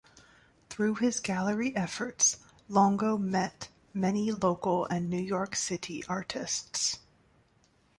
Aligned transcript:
Through 0.67 0.95
his 0.95 1.19
gallery 1.19 1.75
efforts, 1.75 2.37
Longo 2.67 3.19
met 3.19 3.69
many 3.93 4.31
local 4.31 4.85
and 4.85 5.11
New 5.11 5.21
York 5.21 5.55
City 5.55 6.03
artists. 6.09 6.97